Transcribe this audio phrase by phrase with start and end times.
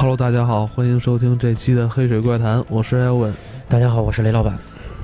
[0.00, 3.34] Hello，大家好，欢迎收听这期的《黑水怪谈》，我是艾文。
[3.68, 4.58] 大家好，我是雷老板。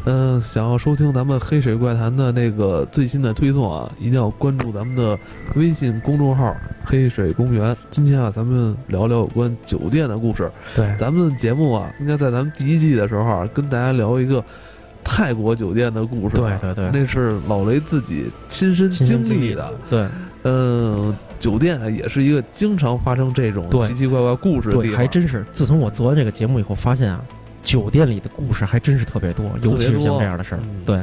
[0.07, 5.19] 嗯，想要收听咱们《黑水怪谈》的那个最新的推送啊，一定要关注咱们的
[5.55, 7.77] 微信公众号“黑水公园”。
[7.91, 10.51] 今天啊，咱们聊聊有关酒店的故事。
[10.75, 14.43] 对，咱们的节目啊，应该在咱们第一季的时候啊，跟大家聊一个
[15.07, 16.37] 泰国酒店的故事。
[16.37, 19.73] 对对对，那是老雷自己亲身经历的。
[19.89, 20.09] 对，
[20.43, 21.15] 嗯。
[21.39, 24.97] 酒店啊，也是一个经常发生这种奇奇怪怪故事的地方。
[24.97, 25.45] 还真是。
[25.53, 27.23] 自从我做完这个节目以后，发现啊，
[27.63, 30.61] 酒店里的故事还真是特别多，尤其是像这样的事儿。
[30.87, 30.99] 对。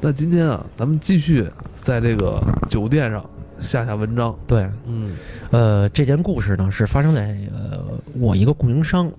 [0.00, 1.48] 那今天啊，咱们继续
[1.80, 3.24] 在这个酒店上
[3.60, 4.36] 下下文章。
[4.48, 5.16] 对，嗯，
[5.50, 7.80] 呃，这件故事呢是发生在呃
[8.14, 9.10] 我一个供应商，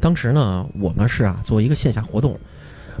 [0.00, 2.36] 当时呢我们是啊做一个线下活动，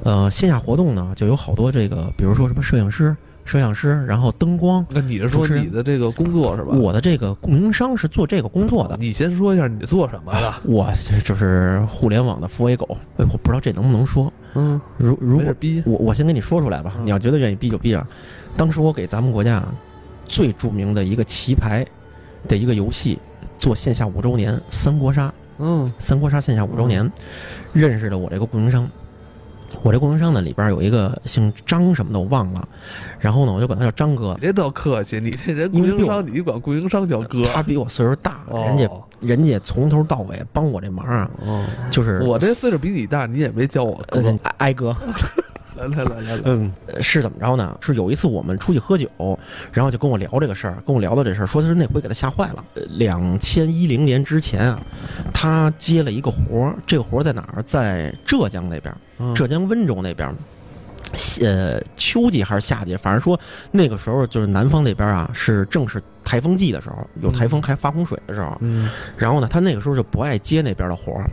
[0.02, 3.16] 呃线下活动呢就有好多这个，比如说什么摄影师。
[3.44, 4.86] 摄像师，然后灯光。
[4.90, 6.76] 那你是说你的这个工作是吧？
[6.76, 8.96] 我的这个供应商是做这个工作的。
[9.00, 10.54] 你先说一下你做什么的。
[10.62, 10.88] 我
[11.24, 12.86] 就是互联网的付费狗。
[13.16, 14.32] 哎，我不知道这能不能说。
[14.54, 16.94] 嗯，如如果逼我，我先跟你说出来吧。
[17.02, 18.06] 你要觉得愿意逼就逼了。
[18.56, 19.60] 当时我给咱们国家
[20.24, 21.84] 最著名的一个棋牌
[22.46, 23.18] 的一个游戏
[23.58, 25.34] 做线下五周年三国杀。
[25.58, 27.10] 嗯，三国杀线下五周年，
[27.72, 28.88] 认识了我这个供应商。
[29.82, 32.68] 我这供应商呢，里边有一个姓张什么的，我忘了。
[33.18, 34.36] 然后呢，我就管他叫张哥。
[34.40, 37.42] 别倒客气，你这人供应商，你管供应商叫哥。
[37.44, 38.88] 他比我岁数大，人家
[39.20, 41.30] 人家从头到尾帮我这忙啊。
[41.46, 44.22] 哦，就是我这岁数比你大，你也没叫我哥
[44.58, 44.94] 挨哥。
[45.86, 47.76] 来来来来来，嗯，是怎么着呢？
[47.80, 49.08] 是有一次我们出去喝酒，
[49.72, 52.64] 然后就跟我聊这个事儿，跟我聊到这事儿，说他是那回给他吓坏了。
[52.90, 54.80] 两千一零年之前啊，
[55.32, 57.62] 他接了一个活儿，这个活儿在哪儿？
[57.64, 60.34] 在浙江那边，浙江温州那边。
[61.42, 62.96] 呃，秋季还是夏季？
[62.96, 63.38] 反正说
[63.70, 68.56] 那个时候就是南方那边啊，是正是台风季的时候，有台风还发洪水的时候。
[68.60, 71.28] 嗯，然后呢，他那个时候就不爱接那边的活儿。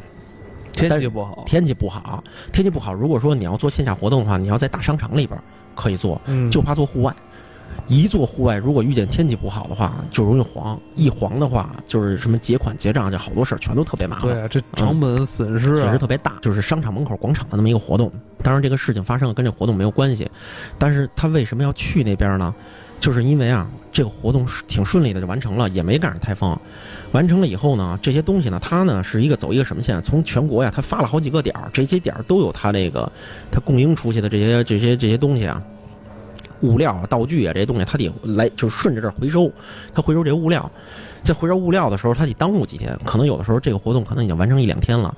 [0.88, 2.94] 天气不好，天气不好，天气不好。
[2.94, 5.40] 如果说你要做线下活动的话，你要在大商场里边
[5.76, 6.22] 可以做，
[6.52, 7.14] 就怕做户外。
[7.88, 10.80] 一做户外，如果遇见天气不好的话，就容易黄。
[10.96, 14.30] 一黄的话，就是什么结款结账，就好多事儿全都特别麻烦。
[14.30, 16.34] 对啊，这成本损失损失特别大。
[16.42, 18.12] 就是商场门口广场的那么一个活动，
[18.44, 20.30] 当然这个事情发生跟这活动没有关系，
[20.78, 22.54] 但是他为什么要去那边呢？
[23.00, 26.58] 就是因为啊，这个活动挺顺利的就完成了，也没赶上台风。
[27.12, 30.02] 完成了以后呢，这些东西呢，它呢是一个走一个什么线？
[30.04, 33.12] 从全国呀，它发了好几个点儿，这些点儿都有它那个
[33.50, 35.62] 它供应出去的这些这些这些东西啊，
[36.62, 39.52] 物料啊、道具啊这些东西，它得来就顺着这儿回收。
[39.94, 40.70] 它回收这物料，
[41.24, 45.16] 在回收物料的时候，它得耽误几天，可能有的时候这个活动可能已经完成一两天了。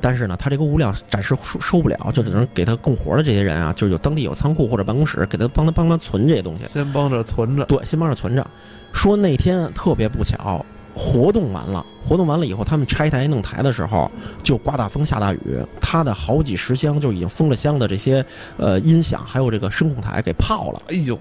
[0.00, 6.62] 但是呢，他这个物料暂时收收不了，就只能给他供活的这些人啊，就是有当地有仓库或者办公室，给他帮他帮他存这些东西。
[6.68, 8.46] 先帮着存着，对，先帮着存着。
[8.92, 14.10] 说那天特别不巧，活动完了，活动完了以后，他们拆台弄台的时候，
[14.42, 18.24] 就刮大风下大雨，他的好几十箱就已经封了箱的这些
[18.56, 20.82] 呃音响，还有这个声控台给泡了。
[20.88, 21.16] 哎呦，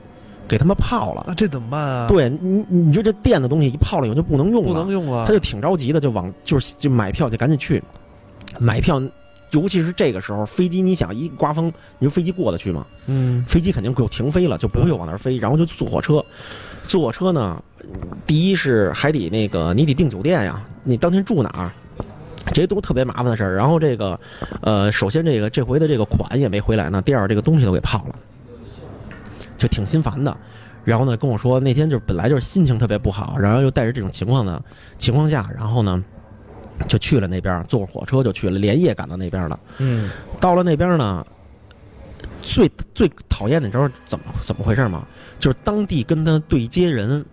[0.47, 2.07] 给他们泡了，那这怎么办啊？
[2.07, 7.83] 对你，你说这电的东西一泡了以后就不能用了，不能用了，他就挺着急的，就往就是就买票就赶紧去
[8.59, 9.01] 买票。
[9.51, 12.85] 尤其是这个时候，飞机你想一刮风，你说飞机过得去吗？
[13.07, 15.39] 嗯，飞机肯定就停飞了，就不会往那儿飞。
[15.39, 16.23] 然后就坐火车，
[16.83, 17.59] 坐火车呢，
[18.27, 21.71] 第一是还得那个你得订酒店呀，你当天住哪儿，
[22.53, 23.55] 这些都特别麻烦的事儿。
[23.55, 24.19] 然后这个，
[24.61, 28.15] 呃，首先这个这回的这个款也没回来呢，第二这个东西都给泡了，
[29.57, 30.37] 就挺心烦的。
[30.83, 34.61] 然后呢跟我说那天就是本来就是心情特别不好，然后又带着这种情况呢
[34.99, 36.03] 情况下，然后呢。
[36.87, 39.59] 就去了那边，坐火车就去了，连夜赶到那边了。
[39.79, 40.09] 嗯，
[40.39, 41.25] 到了那边呢，
[42.41, 45.05] 最最讨厌的，你知道怎么怎么回事吗？
[45.39, 47.23] 就是当地跟他对接人，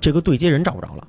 [0.00, 1.06] 这个对接人找不着了，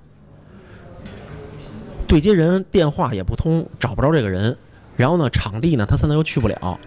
[2.07, 4.55] 对接人电话也不通，找不着这个人。
[4.97, 6.79] 然后呢，场地呢，他现在又去不了，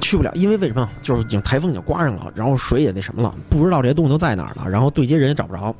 [0.00, 0.88] 去不了，因为为什么？
[1.02, 4.68] 就是已经台风已经刮上了，然后水也那什么了，不知道这些东西都在哪儿了。
[4.68, 5.74] 然后对接人也找不着。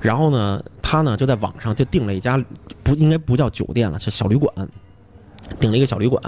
[0.00, 2.42] 然后呢，他呢就在网上就订了一家，
[2.82, 4.68] 不应该不叫酒店了，是小旅馆。
[5.60, 6.22] 订了一个小旅馆，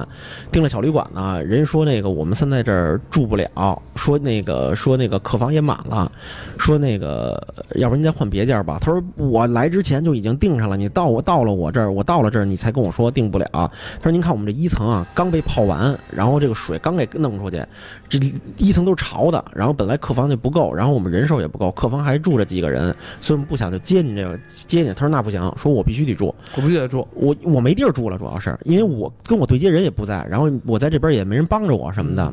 [0.50, 6.10] 订了小旅馆呢，人说那个我们现在这儿住不了，说那个说那个客房也满了，
[6.58, 7.40] 说那个
[7.76, 8.78] 要不然您再换别间吧。
[8.80, 13.48] 他说我来之前就已经订上了，你到我到了我这儿，我到了这儿你才跟我说订不了。
[13.52, 13.70] 他
[14.02, 17.64] 说您看我们这一层啊刚被泡完，然后这个水刚给弄出去，
[18.08, 18.18] 这
[18.56, 24.88] 一层都是潮的，然后本来客房就不够，然后我们人手也不够，客房还住着几个人，所以我们不想就接您这个接你。
[24.88, 29.09] 他说那不行，说我必须得住，我必须得住，我我没地儿住了，主要是因为我。
[29.24, 32.32] 跟我对接人也不在，然后我在这边也没人帮着我什么的，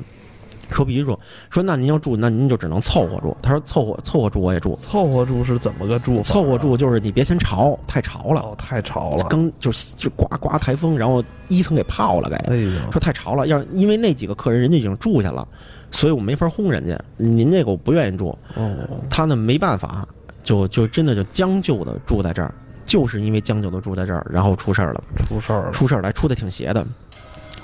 [0.71, 1.17] 说必须住，
[1.49, 3.35] 说那您要住，那您就只能凑合住。
[3.41, 6.23] 他说凑合凑合住我也住，凑合住是怎么个住啊？
[6.23, 9.23] 凑合住就是你别嫌潮，太潮了，哦，太潮了。
[9.29, 12.35] 刚就就刮刮台风，然后一层给泡了给。
[12.35, 15.47] 哎呦，说太潮了，要因为那几个客人人家已经住下了，
[15.91, 16.99] 所以我没法轰人家。
[17.15, 18.75] 您这个我不愿意住，哦，
[19.09, 20.05] 他呢没办法，
[20.43, 22.53] 就就真的就将就的住在这儿，
[22.87, 25.71] 就是因为将就的住在这儿，然后出事儿了，出事儿了。
[25.71, 26.83] 出事儿来出的挺邪的。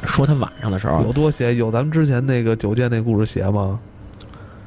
[0.06, 1.56] 说他晚上的时候有多邪？
[1.56, 3.80] 有咱们之前那个酒店那故事邪吗？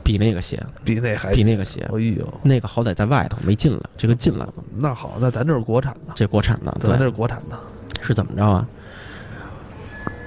[0.03, 1.81] 比那个邪，比那还比那个邪。
[1.93, 7.59] 哎呦，那个好歹在外头没进来，这个进来了，那好，那咱这是国产的，这国产的，咱这是国产的。
[8.01, 8.67] 是怎么着啊？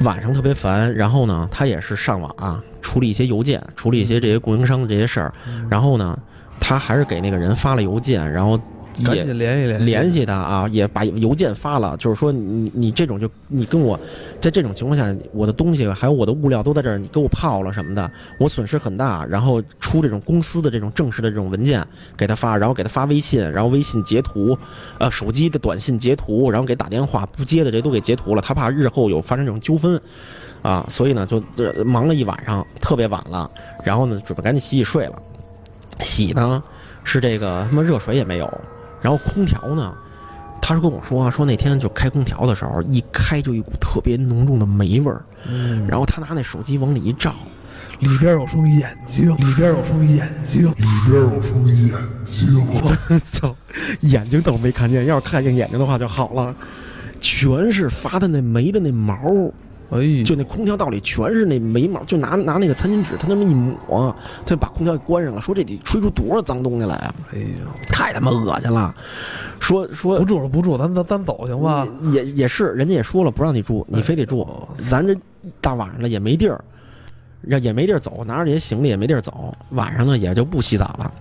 [0.02, 5.34] 晚上特别烦，然后呢，他也是上网啊，处理一些邮件，处理一些这些供应商的这些事儿，
[5.70, 6.20] 然后呢，
[6.60, 8.62] 他还是给那个人发了邮件，然后也
[9.04, 14.00] 赶紧联系联系联系他啊，也把邮件发了，就是说你你这种就你跟我，
[14.42, 19.26] 在这种情况下，我的东西还有我的物料都在这儿，你给我泡了什么的，我损失很大。
[19.26, 21.86] 然后出这种公司的这种正式的这种文件
[22.18, 24.58] 给他发，然后给他发微信，然后微信截图，
[24.98, 30.00] 呃，手机的短信截图，然后给打电话不接的这都给截图了，他怕日后有发生这种纠纷，
[30.62, 33.50] 啊，所以呢就这忙了一晚上，特别晚了，
[33.84, 35.22] 然后呢准备赶紧洗洗睡了，
[36.00, 36.62] 洗呢
[37.04, 38.62] 是这个他妈热水也没有。
[39.02, 39.94] 然后空调呢，
[40.62, 45.22] 他是跟我说啊说那天就开空调的时候，一开就一股特别浓重的霉味儿。
[45.48, 47.34] 嗯，然后他拿那手机往里一照，
[48.00, 51.94] 里边有双眼睛，里边有双眼睛，里边有双眼
[52.26, 53.56] 睛，我 操，
[54.02, 56.54] 眼睛倒没看见，要是看见眼睛的话就好了，
[57.22, 59.16] 全是发的那霉的那毛，
[59.92, 64.16] 哎，就那空调道里全是那眉毛，就拿拿那个餐巾纸，他那么一抹，
[64.46, 67.16] 他就把空调给关上了，说这得吹出多少脏东西来啊！
[67.34, 67.46] 哎呀，
[67.88, 68.94] 太他妈恶心了，
[69.60, 71.88] 说说不住了不住，咱咱咱走行吧？
[72.12, 74.68] 也也是，人家也说了不让你住，你非得住哦。
[74.76, 75.16] 咱这
[75.60, 76.64] 大晚上的也没地儿，
[77.44, 79.56] 也也没地儿走，拿着这些行李也没地儿走。
[79.72, 81.12] 晚上呢也就不洗澡了，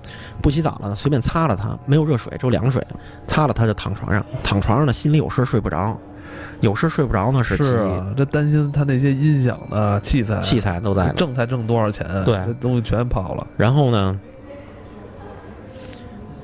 [0.42, 2.84] 不洗澡了，随便擦了它，没有热水，只有凉水，
[3.26, 5.98] 擦了它就躺床上，躺床上呢心里有事睡不着，
[6.60, 11.12] 有事睡不着呢是其是啊，这担心他那些音响的器材器材都在。
[11.16, 12.06] 挣才挣多少钱？
[12.24, 13.46] 对这东西全跑了。
[13.56, 14.18] 然后呢，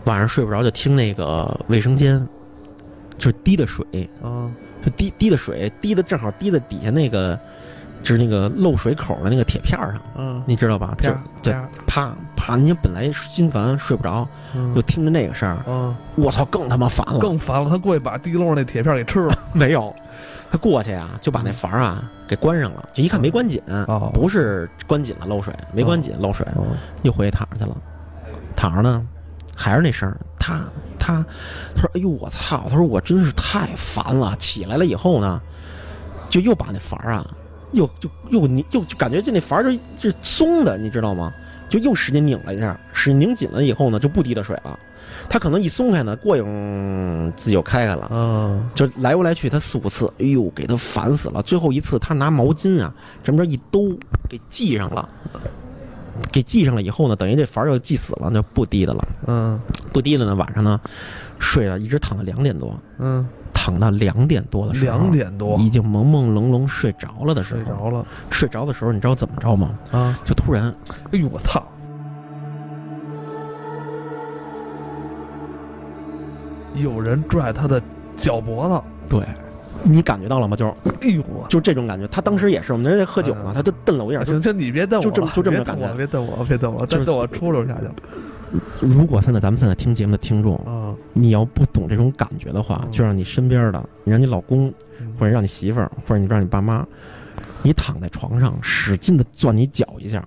[0.04, 2.26] 晚上睡不着就听那个卫生间，
[3.18, 3.84] 就是滴的水，
[4.22, 4.50] 啊，
[4.84, 7.38] 就滴滴的水，滴的正好滴在底下那个，
[8.04, 10.94] 就是那个漏水口的那个铁片上，嗯，你知道吧？
[11.00, 17.18] 就啪就啪，啪啪，你本来心烦睡不着，嗯就听着那个声儿，啊，我操，更他妈烦了。
[17.18, 19.34] 更烦了，他过去把地漏那铁片给吃了。
[19.54, 19.94] 没有，
[20.50, 26.66] 他过去啊，就把那阀儿啊给关上了，就一看没关紧，哦不是关紧了漏水，没关紧漏水，哦
[27.02, 27.74] 又回去躺上去了。
[28.54, 29.02] 躺着呢，
[29.56, 30.60] 还是那声儿，他
[30.98, 31.24] 他
[31.74, 35.40] 他说：“哎呦我操！”他说：“我真是太烦了。”起来了以后呢，
[36.28, 37.26] 就又把那阀儿啊，
[37.74, 41.32] 又就又拧又就感觉这那阀儿就就是松的，你知道吗？
[41.68, 44.78] 就又使劲拧了一下，使劲拧紧了以后呢，就不滴的水了。
[45.28, 48.08] 他可能一松开呢，过一会儿自己又开开了。
[48.12, 51.42] 嗯，就来回来去，他四五次，哎呦，给他烦死了。
[51.42, 52.92] 最后一次，他拿毛巾啊，
[53.22, 53.98] 这么着一兜，
[54.28, 55.08] 给系上了。
[56.30, 59.08] 给系上了以后呢，等于这阀儿就系死了，就不滴的了。
[59.26, 59.60] 嗯
[59.92, 60.80] 不滴的呢，晚上呢，
[61.40, 63.26] 睡了，一直躺到两点多，嗯，
[63.64, 69.70] 躺到两点多的时候，两点多已经朦朦胧胧睡着了的时候，睡着了睡着的时候，你知道怎么着吗？
[69.90, 70.14] 啊！
[70.22, 70.64] 就突然
[71.12, 71.62] 哎呦我操！
[76.74, 77.80] 有人拽他的
[78.18, 79.26] 脚脖子，对，
[79.82, 80.54] 你感觉到了吗？
[80.54, 81.24] 就是哎呦！
[81.48, 82.06] 就这种感觉。
[82.08, 87.88] 他当时也是，我们人在喝酒嘛，他就瞪了我一眼，行行，你别瞪我，就这么就这么别瞪我，感觉别瞪我，别瞪我，就瞪我出溜下去。
[88.80, 95.12] 如果现在咱们现在听节目的听众，啊，你要不懂这种感觉的话，嗯就让你身边的，你让你老公，嗯。
[95.16, 96.84] 或者让你媳妇儿，或者你让你爸妈，
[97.62, 100.24] 你躺在床上使劲的攥你脚一下，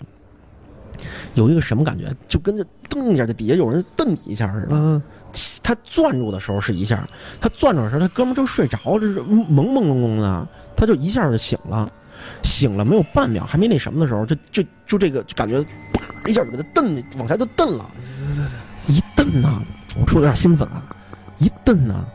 [1.36, 2.10] 有一个什么感觉？
[2.28, 4.70] 就跟这蹬一下，这底下有人蹬你一下似的。
[4.72, 5.02] 嗯，
[5.62, 7.08] 他攥住的时候是一下，
[7.42, 11.92] 他攥住的时候，他哥们儿正睡着，这是朦朦胧胧的，他就一下就醒了，
[12.44, 15.62] 醒了没有半秒，还没那什么的时候，就就就这个就感觉
[15.94, 17.90] 啪一下就给他蹬往下就蹬了。
[18.88, 19.62] 一蹬呢，
[20.00, 20.84] 我说的有点兴奋啊，
[21.40, 22.06] 一蹬呢，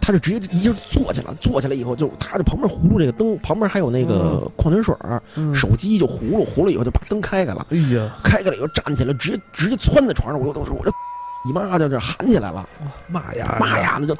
[0.00, 10.90] 他就直接一下坐起来，坐起来以后就他就旁边葫芦这个灯，旁边还有那个矿泉水儿，嗯手机就葫芦，葫芦以后就把灯开开了，哎呀，开开了以后站起来，直接直接窜在床上，我就我就我就
[11.46, 12.68] 你妈就这喊起来了，
[13.06, 13.78] 骂呀妈！
[13.78, 14.14] 呀，那就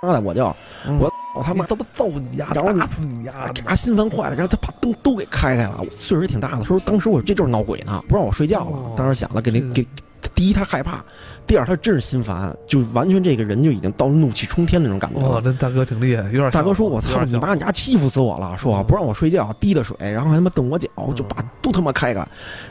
[0.00, 0.44] 妈的我就
[0.86, 0.98] 嗯
[1.34, 2.52] 我我他妈他妈揍你呀！
[2.54, 3.50] 然后你打死你呀！
[3.54, 9.86] 给他心烦坏了，然后他把灯都给开开了，岁数也挺大的，说当时我这就是闹鬼呢，不让我睡觉了哦，当时想了给那给
[10.34, 11.04] 第一他害怕，
[11.46, 15.42] 第二他真是心烦，就完全这个人就已经到怒气冲天那种感觉哇，了。
[15.44, 18.56] 那大哥挺厉害，有点大哥说：“我操，你妈你丫欺负死我了！
[18.56, 22.26] 说嗯不让我睡觉，滴的水，然后还他妈蹬我脚，就把都他妈开开，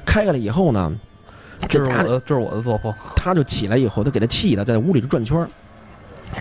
[0.06, 0.92] 开开了以后呢，
[1.70, 5.48] 这是这家伙我的这是我的作风，他就起来以后，他给他气的在屋里就转圈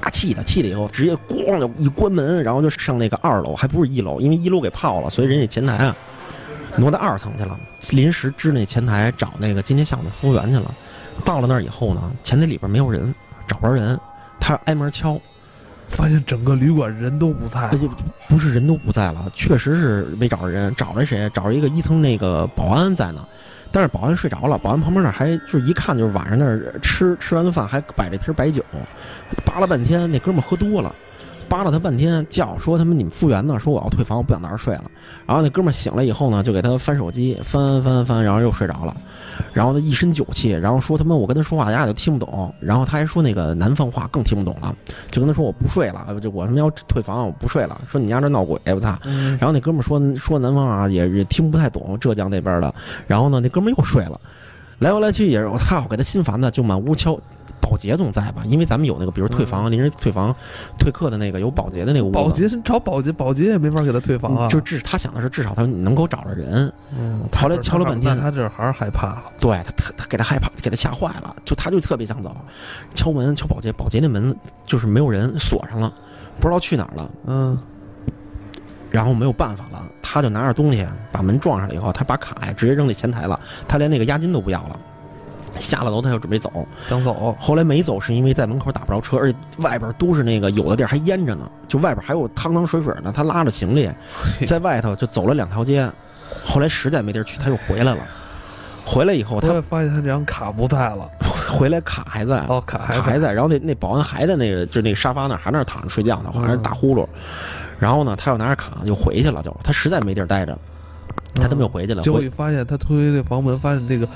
[0.00, 5.96] 呀，气的气的以后，直接咣就一关门，然后就上那个二楼，还不是一楼，因为一楼给泡了，所以人家前台啊
[6.76, 7.58] 挪到二层去了，
[7.90, 10.74] 临时支那前台找那个今天下午的服务员去了。
[11.24, 13.14] 到了那儿以后呢，前台里边没有人，
[13.46, 13.98] 找不着人，
[14.40, 15.20] 他挨门敲，
[15.86, 17.86] 发现整个旅馆人都不在而，且
[18.28, 21.30] 不是人都不在了，确实是没找着人，找着谁？
[21.34, 23.22] 找着一个一层那个保安在呢，
[23.72, 28.62] 但是保安睡着了，保安旁边那还就是一看就是晚上那儿吃吃完饭还摆着瓶白酒，
[29.44, 30.94] 扒拉半天，那哥们喝多了。
[31.52, 33.58] 扒拉他半天，叫说他们你们服务员呢？
[33.58, 34.84] 说我要退房，我不想在这儿睡了。
[35.26, 38.96] 然后那哥们儿醒了以后呢，就给他翻手机，翻翻翻，然后又睡着了。
[39.52, 42.50] 然后他一身酒气，然后说他妈我跟他说话，大家就听不懂。
[42.58, 44.74] 然后他还说那个南方话更听不懂了，
[45.10, 47.78] 就跟他说我不睡了，就我他妈要退房，我不睡了。
[47.86, 48.98] 说你家这闹鬼，我操！
[49.04, 52.74] 嗯然后那哥们儿说说南方啊，也也听不太懂浙江那边的。
[53.06, 54.18] 然后呢，那哥们儿又睡了，
[54.82, 57.18] 来回来去也是我操，给他心烦的，就满屋敲。
[57.60, 58.42] 保洁总在吧？
[58.44, 60.34] 因为咱们有那个，比如退房、临时退房、
[60.78, 62.10] 退课的那个有保洁的那个屋。
[62.10, 64.48] 保洁找保洁，保洁也没法给他退房啊。
[64.48, 66.70] 就至他想的是至少他能够找着人。
[66.98, 69.22] 嗯后来敲了半天他这还是害怕了。
[69.38, 72.36] 对他，他他给他害怕，给他吓坏了，就他就特别想走，
[72.94, 74.36] 敲门敲保洁，保洁那门
[74.66, 75.90] 就是没有人，锁上了，
[76.38, 77.10] 不知道去哪儿了。
[77.26, 77.58] 嗯，
[78.90, 84.78] 然后没有办法了，他就拿着东西把门撞上了以后，他把卡呀直接扔在前台了，他连那个押金都不要了。
[85.58, 86.68] 下了楼，他就准备走。
[86.84, 93.10] 想走，后来没走，是因为在门口打不着车，而且外边都是那个有的地儿还淹着呢，就外边还有汤汤水水呢。
[93.16, 93.90] 他拉着行李
[94.46, 95.90] 在外头就走了两条街，
[96.44, 97.98] 后来实在没地儿去，他又回来了。
[98.84, 101.08] 回来以后，他发现他这张卡不在了，
[101.52, 107.06] 回来卡还在，哦，卡还卡还在，然后那那保安还在那个就那个沙发那儿，还那儿躺着睡觉呢，还在那打呼噜。
[107.78, 110.56] 然后呢，他又拿着卡就回去了，就他实在没地儿待着，
[111.34, 112.00] 他他妈又回去了。
[112.00, 114.08] 回结果一发现他推那房门，发现那个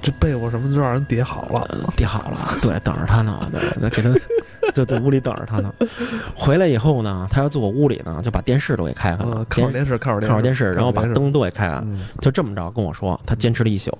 [0.00, 1.68] 这被窝什么就让人叠好了。
[1.96, 4.14] 叠好了，对，等着他呢，对，那给他
[4.72, 5.72] 就在屋里等着他呢。
[6.34, 11.82] 回来以后呢，他要坐我屋里呢，就把电视都给开开了嗯，，看会儿电电视，看会儿看会儿电视，然后把灯都给开
[12.20, 13.90] 就这么着跟我说，他坚持了一宿，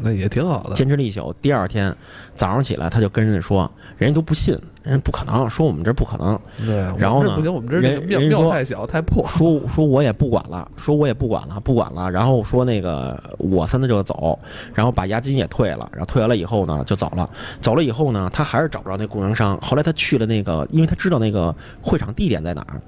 [0.00, 0.74] 那也挺好的。
[0.74, 1.34] 坚持了一宿。
[1.40, 1.94] 第二天
[2.34, 9.26] 早上起来，他就跟人家说，人家都不信，人家不可能，说我们这不可能，对，然后呢不行，我们这人人说庙太小太破。
[9.26, 12.10] 说说我也不管了，说我也不管了，不管了。
[12.10, 14.38] 然后说那个我现在就走，
[14.74, 17.28] 然后把押金也退了，然后退完了以后呢就走了。
[17.60, 19.58] 走了以后呢，他还是找不着那供应商。
[19.60, 22.80] 后来他去了那个，因为他知道那个会场地点在哪儿。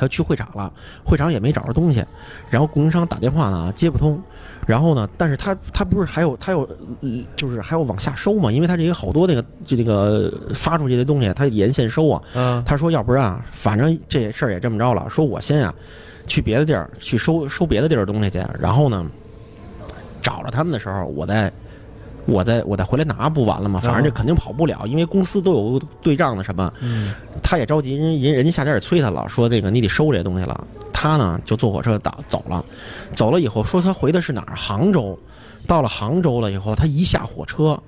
[0.00, 0.72] 他去会场了，
[1.04, 2.04] 会场也没找着东西，
[2.48, 4.22] 然后供应商打电话呢接不通，
[4.68, 6.60] 然后呢，但是他他不是还有他有，
[7.00, 15.08] 呃就是还要往下收嘛，因为他这些好多那个就那个发出去的东西，他沿线收啊，嗯，他说：“要不然啊，反正这事儿也这么着了。
[15.08, 15.74] 说我先啊，
[16.26, 19.10] 去别的地儿去收收别的地儿的东西去，然后呢，
[20.20, 21.50] 找着他们的时候，我再
[22.26, 23.80] 我再我再回来拿，不完了吗？
[23.80, 26.70] 反正这肯定跑不了，因为公司都有对账的什么。
[26.82, 30.66] 嗯，他也着急，人人人家下家也催他了，说这个你得收这些东西了。
[31.00, 32.64] 他呢就坐火车打走了，
[33.14, 34.56] 走了以后说他回的是哪儿？
[34.56, 35.16] 杭州。
[35.64, 37.80] 到了杭州了以后，他一下火车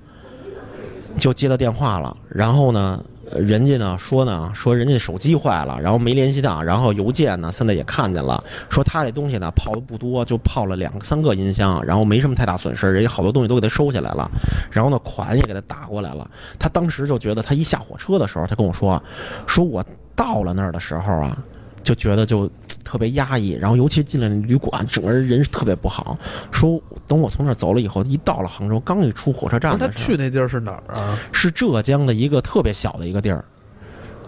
[1.19, 3.02] 就接到电话了，然后呢。
[3.38, 14.29] 人家呢说呢， 说人家手机坏了，然后没联系到，然后邮件呢现在也看见了，说他这东西呢泡的不多，就泡了两三个音箱，然后没什么太大损失，人家好多东西都给他收下来了，
[14.69, 19.00] 然后呢款也给他打过来了，他当时就觉得他一下火车的时候，他跟我说，
[19.47, 19.81] 说我
[20.17, 21.38] 到了那儿的时候啊，
[21.85, 22.50] 就觉得就
[22.85, 26.17] 特别压抑，然后尤其进了旅馆，整个人人特别不好。
[26.51, 31.19] 说等我从那儿走了以后，一到了杭州，刚一出火车站他去那地儿是哪儿啊？
[31.33, 33.45] 是浙江的一个特别小的一个地儿，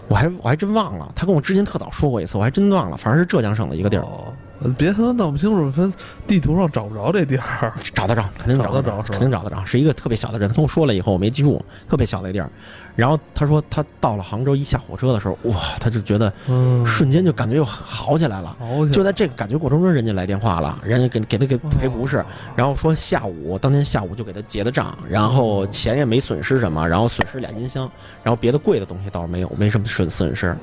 [0.07, 1.11] 我还我还真忘了。
[1.15, 4.33] 他跟我之前特早说过一次，我还真忘了，反正是浙江省的一个地儿，哦
[4.71, 5.93] 别他妈闹不清楚，分
[6.27, 7.73] 地图上找不着这地儿。
[7.93, 10.47] 找得着，肯定找得得着肯定找得着，是一个特别小的人。
[10.49, 12.49] 他跟我说了以后，我没记住，特别小的一地儿。
[12.95, 18.55] 然后他说他到了杭州，一下火车的时候，哇，他就觉得嗯，瞬间就感觉又好起来了。
[18.59, 22.23] 好就在这个感觉过程中，人家来电话了，人家给给他给赔不是，
[22.55, 27.89] 然后说下午当天下午就给他结的账，然后钱也没损失什么，然后损失俩音箱，
[28.21, 30.55] 然后别的贵的东西倒是没有，没什么损损失。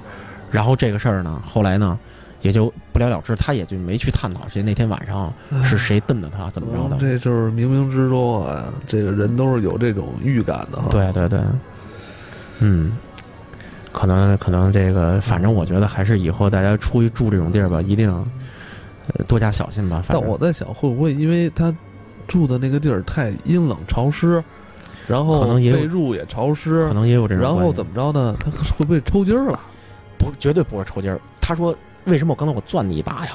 [0.50, 1.98] 然后这个事儿呢，后来呢
[2.42, 5.32] 也就不了了之，他也就没去探讨谁那天晚上
[5.62, 6.96] 是谁瞪的他，怎么着的。
[6.96, 10.80] 嗯这就是冥冥之中啊，这个人都是有这种预感的。
[10.90, 11.40] 对对对，
[12.60, 12.92] 嗯，
[13.92, 20.02] 可能可能这个，反正我觉得还是以后大家出去住这种地儿吧，一定呃多加小心吧。
[20.02, 21.74] 反正但我在想，会不会因为他
[22.26, 24.42] 住的那个地儿太阴冷潮湿，
[25.06, 27.42] 然后可能也有被褥也潮湿可，能也有这种。
[27.42, 28.34] 然后怎么着呢？
[28.38, 29.60] 他会不会抽筋儿了？
[30.16, 31.20] 不，绝对不会抽筋儿。
[31.40, 31.74] 他说
[32.10, 33.32] ：“为什么我刚才我攥你一把呀？”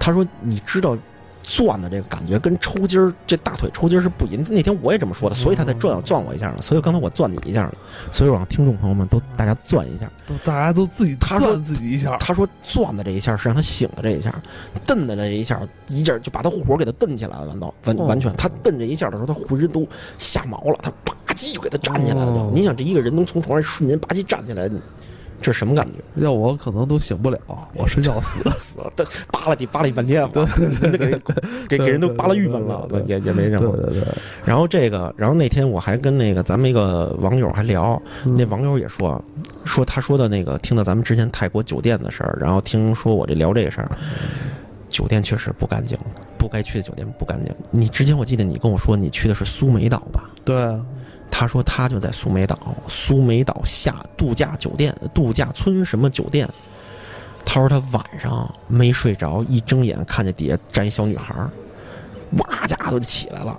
[0.00, 0.96] 他说：“你知道
[1.42, 4.44] 攥的这个感觉跟抽筋儿，这大腿抽筋儿是不一样。
[4.50, 6.60] 那天我也这么说的，所以他才转攥我一下了。
[6.60, 7.72] 所以刚才我攥你一下了。
[8.10, 10.10] 所以我让听众朋友们都大家攥一下。
[10.26, 14.34] 都大家都自己他说攥自己一下，他说攥的这一下是让他醒的这一下，
[14.84, 18.34] 蹬的这一下一下就把他火给他蹬起来了，完到完哦完全。
[18.36, 19.86] 他蹬这一下的时候，他浑身都
[20.18, 22.50] 吓毛了，他吧唧就给他站起来了。
[22.52, 24.68] 你想这一个人能从床上瞬间吧唧站起来，
[25.40, 26.22] 这是什么感觉？
[26.22, 27.38] 要我可能都醒不了，
[27.74, 28.42] 我睡觉死。
[28.50, 31.22] 死了，这扒拉你扒拉你半天， 给人
[31.68, 33.76] 给给人都扒拉郁闷了，对也也没什么。
[33.76, 34.08] 对对对，
[34.44, 39.22] 然后这个，然后那天我还跟那个咱们一个网友还聊，嗯那网友也说，
[39.64, 43.90] 说他说的那个听到咱们之前泰国酒店的事儿，然后听说我这聊这个事儿，
[44.88, 45.98] 酒店确实不干净，
[46.38, 47.52] 不该去的酒店不干净。
[47.70, 50.24] 你之前我记得你跟我说你去的是苏梅岛吧？
[50.44, 50.80] 对啊，
[51.30, 56.48] 他说他就在苏梅岛，苏梅岛下度假酒店、度假村什么酒店。
[57.44, 61.34] 他说他晚上没睡着，一睁眼看见底下站一小女孩，
[62.38, 63.58] 哇家伙就起来了。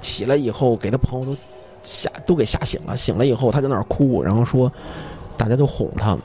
[0.00, 1.36] 起来以后给他朋友都
[1.82, 4.70] 吓都给吓醒了，醒了以后他在那儿哭，然后说
[5.36, 6.18] 大家都哄他，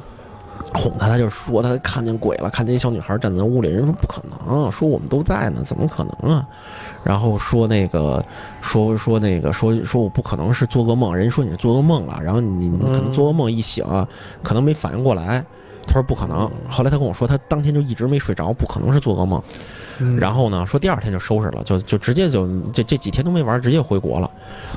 [0.74, 6.48] 哄他，他就说他看见鬼了，看见一小女孩站在屋里，人说不可能，说我们都在呢，怎么可能啊？
[7.04, 8.24] 然后说那个
[8.62, 13.86] 说说那个说说我不可能是做噩梦，人说你是做噩梦了，然后你你可能做噩梦一醒，
[14.44, 15.44] 可能没反应过来。
[15.88, 19.42] 他说不可能，后来他跟我说，他当天就一直没睡着，不可能是做噩梦。
[20.00, 24.30] 嗯然后呢，说第二天就收拾了，就就直接就这这几天都没玩，直接回国了。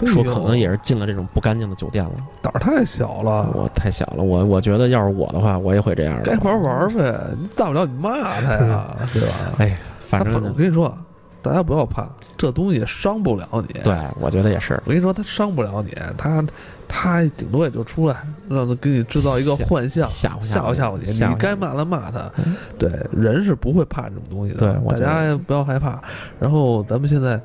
[0.06, 2.12] 说可能也是进了这种不干净的酒店了。
[2.40, 6.22] 胆儿太小了，我太小了，我我觉得要是我的话，我也会这样的。
[6.22, 9.34] 该玩玩呗，你大不了你骂他呀， 对吧？
[9.58, 10.96] 哎，反正我跟你说，
[11.42, 12.08] 大家不要怕，
[12.38, 13.80] 这东西伤不了你。
[13.82, 14.74] 对，我觉得也是。
[14.84, 16.44] 我跟你说，它伤不了你，它
[16.88, 18.16] 它顶多也就出来
[18.48, 22.54] 让它给你制造一个幻象，吓唬吓唬吓唬你，你该骂他骂他嗯。
[22.78, 24.66] 对，人是不会怕这种东西的。
[24.66, 26.00] 大对我觉得家不要害怕。
[26.38, 27.40] 然后咱们现在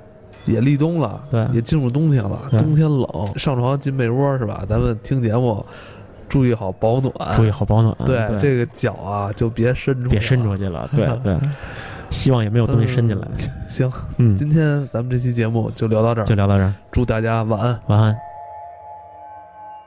[0.46, 4.63] 也立冬了，对也进入冬天了，冬天冷，上床进被窝是吧？
[4.70, 5.66] 咱们听节目，
[6.30, 7.96] 注意好保暖，注意好保暖。
[8.06, 10.56] 对对，这个脚啊，就别伸出，别伸出。
[10.56, 10.89] 去了。
[10.96, 11.38] 对对，
[12.10, 13.28] 希望也没有东西伸进来。
[13.67, 17.80] 行，嗯，今天咱们这期节目就聊到这儿，就聊到这儿，祝大家晚安。
[17.88, 18.27] 晚安。